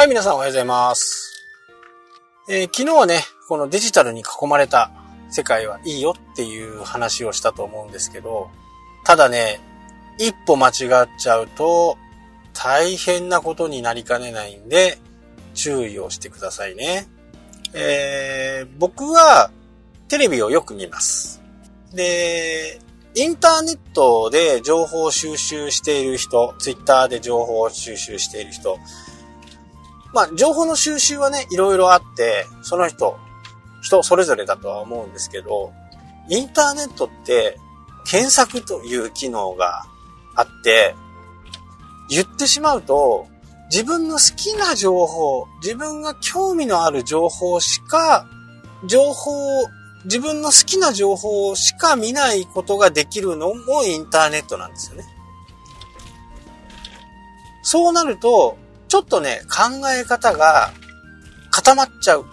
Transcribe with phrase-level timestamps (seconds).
[0.00, 1.44] はい、皆さんおはようございます。
[2.48, 4.90] えー昨日はね、このデジタルに囲まれた
[5.28, 8.48] 世界はいいよっていう話をしたと思うんですけど、
[9.04, 9.60] ただね、
[10.16, 11.98] 一歩間違っちゃうと
[12.54, 14.96] 大変なことになりかねないんで、
[15.52, 17.06] 注意をしてくださいね。
[17.74, 19.50] えー僕は
[20.08, 21.42] テレビをよく見ます。
[21.92, 22.80] で、
[23.14, 28.78] インターネットで情報収集している人、ツイッターで情報を収集している人、
[30.12, 33.16] まあ、情報の収集はね、いろいろあって、その人、
[33.82, 35.72] 人それぞれだとは思うんですけど、
[36.28, 37.58] インターネットって
[38.04, 39.84] 検索という機能が
[40.34, 40.94] あって、
[42.08, 43.28] 言ってしまうと、
[43.70, 48.26] 自分の好きな情報、自分が興味のある情報しか、
[48.84, 49.66] 情報を、
[50.04, 55.04] 自分の好きな情報しか見ないことができるのもインターネットなんですよね。
[57.62, 58.56] そうなると、
[58.90, 60.72] ちょっとね、考え方が
[61.52, 62.26] 固まっちゃう。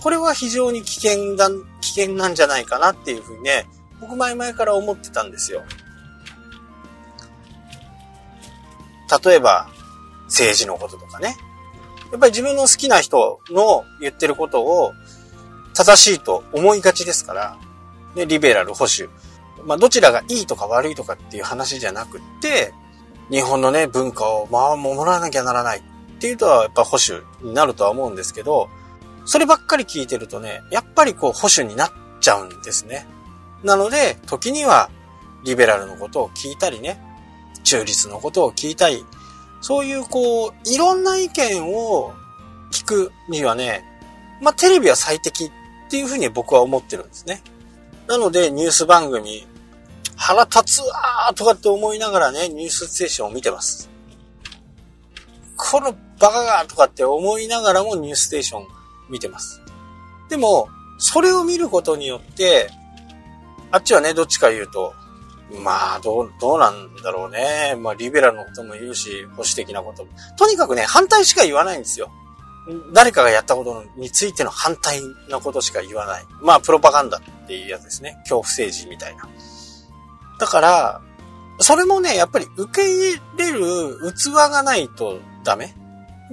[0.00, 3.66] これは非常に危険だ、危険なんじゃないかなっていうふうにね、
[4.00, 5.64] 僕前々から思ってたんですよ。
[9.24, 9.68] 例えば、
[10.26, 11.36] 政治のこととかね。
[12.12, 14.92] やっぱり自分の好きな人の言ってることを
[15.74, 17.58] 正しいと思いがちですから、
[18.14, 19.10] ね、リベラル、保守。
[19.64, 22.72] まあ、どちらがいいとか悪いとかっていう話じゃなくって、
[23.30, 25.82] 日本のね、文化を、まあ、守らなきゃならないっ
[26.20, 28.68] ていうとは、やっぱ保守になるとは思うんですけど、
[29.24, 33.06] そればっかり聞いてるとね、やっぱりこう、保守になっちゃうんですね。
[33.62, 34.90] なので、時には、
[35.44, 37.00] リベラルのことを聞いたりね、
[37.62, 39.04] 中立のことを聞いたり、
[39.60, 42.14] そういうこう、いろんな意見を
[42.72, 43.84] 聞くにはね、
[44.40, 45.50] まあ、テレビは最適っ
[45.90, 47.42] ていうふうに僕は思ってるんですね。
[48.06, 49.46] なので、ニュース番組、
[50.18, 53.88] 腹立つわーとかって思いながらね、ニュースステーションを見てます。
[55.56, 58.66] このバカがとかって思いながらもニュースステーション
[59.08, 59.62] 見てます。
[60.28, 60.68] でも、
[60.98, 62.68] それを見ることによって、
[63.70, 64.92] あっちはね、どっちか言うと、
[65.62, 67.76] まあ、どう、どうなんだろうね。
[67.78, 70.10] まあ、リベラルのことも言うし、保守的なことも。
[70.36, 72.10] とにかくね、反対しか言わないんですよ。
[72.92, 75.00] 誰かがやったことについての反対
[75.30, 76.24] なことしか言わない。
[76.42, 78.16] まあ、プロパガンダっていうやつですね。
[78.20, 79.28] 恐怖政治みたいな。
[80.38, 81.00] だから、
[81.60, 85.64] それもね、やっぱり受け入れる器がないとダメ。
[85.64, 85.74] やっ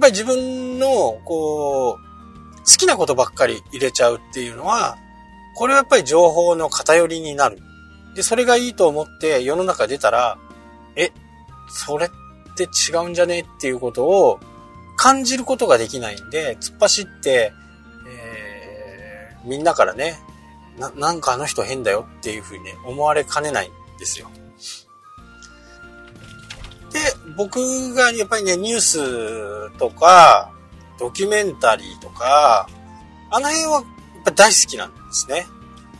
[0.00, 4.96] ぱり自分の、こう、好きなことばっかり入れちゃうっていうのは、
[5.56, 7.58] これはやっぱり情報の偏りになる。
[8.14, 10.38] で、それがいいと思って世の中出たら、
[10.96, 11.10] え、
[11.68, 12.10] それっ
[12.56, 14.40] て違うんじゃねっていうことを
[14.96, 17.52] 感じることができないんで、突っ走って、
[18.08, 20.18] えー、みんなからね、
[20.78, 24.28] な、なんかあの人変だよっていうふうにね、思われかねないですよ。
[26.92, 27.00] で、
[27.36, 30.52] 僕がやっぱりね、ニュースとか、
[30.98, 32.68] ドキュメンタリーとか、
[33.30, 33.84] あの辺はやっ
[34.24, 35.46] ぱ大好きなんですね。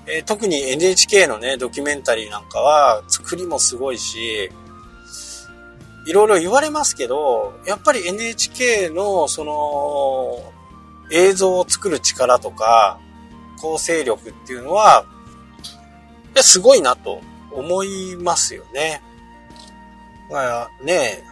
[0.07, 4.51] えー特に NHK のね、ドキュメンタリーなんかは、作りもすごいし、
[6.07, 10.53] いろいろ言われますけど、やっぱり NHK のその、
[11.11, 13.01] 映像を作る力とか、
[13.61, 15.07] 構成力っていうのは、
[16.35, 17.21] いや、すごいなと
[17.55, 19.03] 思いますよね。
[20.31, 21.23] まあね、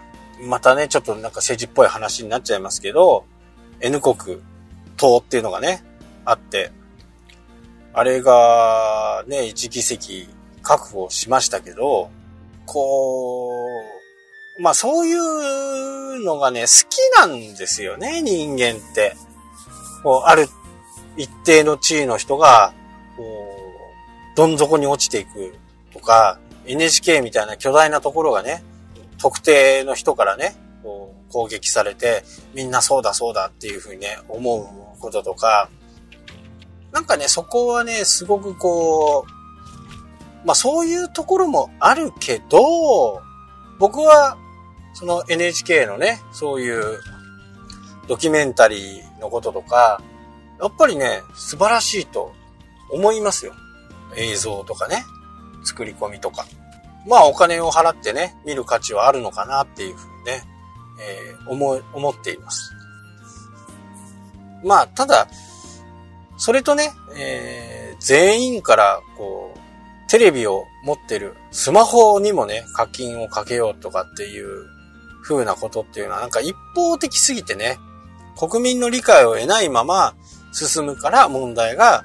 [0.41, 3.25] またね、ちょっとなんか政治っぽい話になっちゃいますけど、
[3.81, 4.39] N 国
[4.97, 5.85] 党っていうのがね、
[6.25, 6.71] あって、
[7.93, 10.29] あれがね、一議席
[10.63, 12.11] 確保しましたけど、
[12.67, 13.59] こ
[14.59, 19.17] う、まあそういうのがね、好きなんですよね、人間って。
[20.03, 20.49] こう、ある
[21.17, 22.73] 一定の地位の人が、
[23.17, 23.23] こ
[24.35, 25.55] う、どん底に落ちていく
[26.03, 28.63] か、NHK みたいな巨大なところがね、
[29.19, 32.25] 特定の人からね、こう攻撃されて、
[32.55, 35.69] みんなそうだそうだっていうふうにね、思うこととか、
[36.93, 43.23] なんかね、そこはね、すごくこう、まあそういうところもあるけど、
[43.79, 44.37] 僕は、
[44.95, 47.01] その NHK のね、そういう
[48.09, 50.03] ドキュメンタリーのこととか、
[50.61, 52.33] やっぱりね、素晴らしいと
[52.91, 53.55] 思いますよ。
[54.17, 55.05] 映像とかね、
[55.65, 56.47] 作り込みとか。
[57.07, 60.43] まあお金を払ってね、見る価値はあるのかなっていうふうにね、
[61.01, 62.73] えー思、思っています。
[64.65, 65.27] まあ、ただ、
[66.37, 74.67] それとね、えー全員から、こう、テレビを持ってる、スマホにもね、課金をかけようとかっていう
[75.23, 77.79] 風なことっていうのは、なんか一方的すぎてね、
[78.37, 80.15] 国民の理解を得ないまま
[80.53, 82.03] 進むから問題が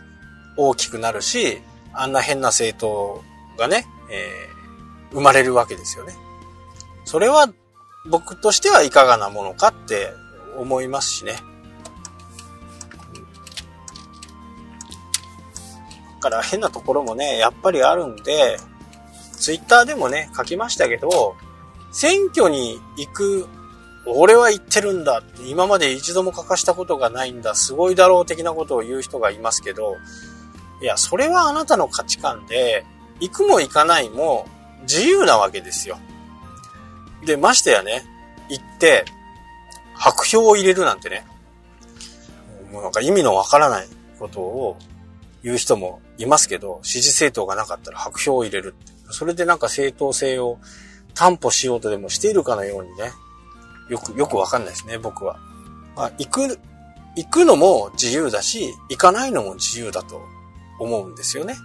[0.55, 1.61] 大きくなるし、
[1.93, 3.23] あんな変な政党
[3.57, 4.57] がね、えー
[5.11, 6.15] 生まれるわけですよね。
[7.05, 7.47] それは
[8.09, 10.13] 僕としてはいかがなものかって
[10.57, 11.33] 思いますしね。
[16.21, 18.57] だから変なところもね、やっぱりあるんで、
[19.33, 21.35] ツイッターでもね、書きましたけど、
[21.91, 23.47] 選挙に行く、
[24.07, 29.95] 俺は言ってるんだって、今まで一度も書かしたことがないんだ、すごいだろう的なことを言う人がいますけど、
[30.81, 32.85] いや、それはあなたの価値観で、
[33.19, 34.47] 行くも行かないも
[34.83, 35.97] 自由なわけですよ。
[37.25, 38.03] で、ましてやね、
[38.49, 39.05] 行って、
[39.93, 41.25] 白票を入れるなんてね、
[42.71, 43.87] もうなんか意味のわからない
[44.19, 44.77] ことを
[45.43, 48.75] 言う人もいますけど、支持政党がなかったら白票を入れる。
[49.09, 50.59] それでなんか正当性を
[51.13, 53.11] 担保しようとでもしているかのようにね、
[53.89, 55.39] よく、よくわかんないですね、僕は。
[55.95, 56.59] まあ、行く、
[57.15, 60.21] 行くのも自由だし、行かないのも自由だと
[60.79, 61.55] 思うんですよね。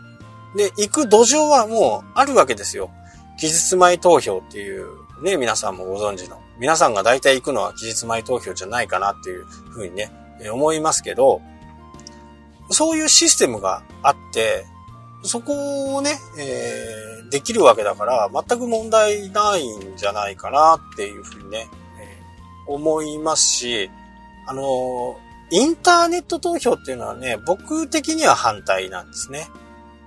[0.56, 2.90] で、行く土壌はもうあるわけですよ。
[3.38, 4.86] 期日前投票っていう
[5.22, 6.40] ね、皆さんもご存知の。
[6.58, 10.10] 皆さんが大体行くのは期日前投票じゃないかなっていうふうにね、
[10.52, 11.40] 思いますけど、
[12.70, 14.66] そういうシステムがあって、
[15.22, 21.68] そこをね、えー、できるわけだから、全く問題ないんじゃないかなっていうふうにね、
[22.00, 23.90] えー、思いますし、
[24.46, 25.16] あのー、
[25.52, 29.48] インターネット投票っていうのはね、僕的には反対なんですね。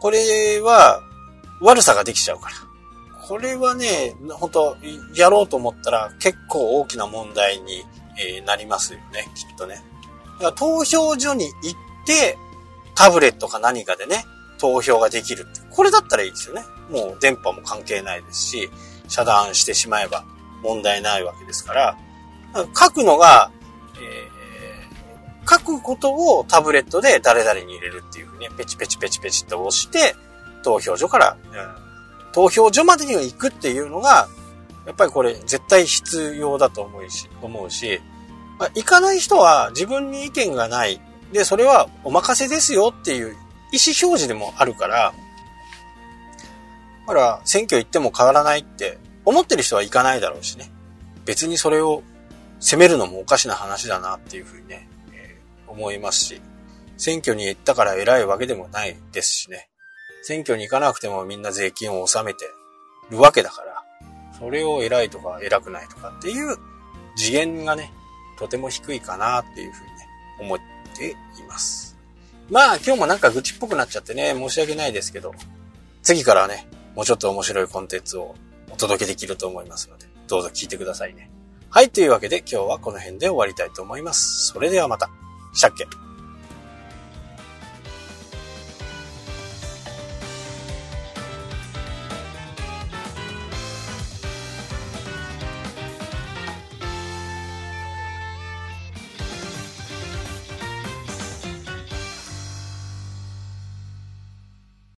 [0.06, 1.02] これは
[1.62, 2.56] 悪さができちゃうから。
[3.28, 4.78] これはね、本当
[5.16, 7.84] やろうと思ったら結構大きな問題に、
[8.20, 9.84] えなりますよね、きっとね。
[10.58, 12.38] 投票所に行って、
[12.94, 14.26] タブレットか何かでね、
[14.60, 15.48] 投票ができる。
[15.72, 16.62] これだったらいいですよね。
[16.92, 18.70] もう電波も関係ないですし、
[19.08, 20.24] 遮断してしまえば
[20.62, 21.98] 問題ないわけですから、
[22.80, 23.50] 書くのが、
[24.00, 24.35] え、
[25.48, 30.16] 書くことをタブレットで誰々に入れるっていうふうに、ペチペチペチペチって押して、
[30.64, 34.28] 投票所から、うん、投票所までには行くっていうのが、
[34.86, 38.02] やっぱりこれ絶対必要だと思うし、思うし、
[38.60, 41.02] まあ、行かない人は自分に意見がない。
[41.32, 43.82] で、それはお任せですよっていう意思表
[44.22, 45.14] 示でもあるから、
[47.08, 50.72] だから選挙行っても変わらないって思ってる人は行かないだろうしね。
[51.26, 52.04] 別にそれを
[52.60, 54.88] 責めるのもおかしな話だなっていうふうにね、
[55.68, 56.42] 思いますし、
[56.98, 59.70] 選挙に行ったから偉いわけでもないですしね。
[60.24, 62.46] 選挙に行かなくてもみんな税金を納めて
[63.10, 63.84] るわけだから、
[64.40, 66.58] それを偉いとか偉くないとかっていう
[67.16, 67.92] 次元がね、
[68.38, 70.08] とても低いかなっていうふうにね、
[70.40, 70.60] 思っ
[70.98, 71.16] てい
[71.48, 71.98] ます。
[72.50, 75.34] まあ今日もなんか愚痴っぽくなっちゃってね、申し訳ないですけど、
[76.02, 78.36] 次からはね、もうちょっと面白いコンテンツを
[78.72, 81.30] お届けできると思いますので、どうぞ聞いてくださいね。
[81.70, 84.48] はい、というわけで今日はこの辺で終わりたいと思います。
[84.54, 85.10] それではまた。
[85.56, 85.88] したっけ？